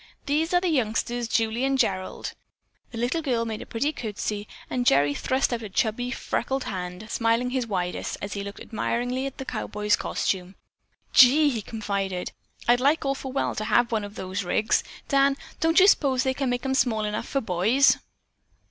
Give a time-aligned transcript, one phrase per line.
[0.25, 2.33] These are the youngsters, Julie and Gerald."
[2.89, 7.07] The little girl made a pretty curtsy and Gerry thrust out a chubby, freckled hand,
[7.11, 10.55] smiling his widest as he looked admiringly at the cowboy's costume.
[11.13, 12.31] "Gee!" he confided,
[12.67, 14.83] "I'd like awful well to have one of those rigs.
[15.07, 17.97] Dan, don't you s'pose they make 'em small enough for boys?"